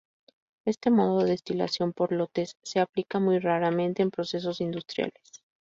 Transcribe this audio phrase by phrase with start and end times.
[0.65, 5.21] Este modo de destilación por lotes se aplica muy raramente en procesos industriales.